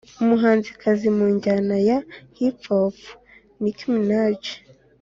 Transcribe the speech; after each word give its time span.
umuhanzikazi 0.21 1.07
mu 1.17 1.25
njyana 1.35 1.75
ya 1.87 1.97
“hip 2.37 2.57
hop” 2.67 2.97
nicki 3.61 3.85
minaj 3.93 4.41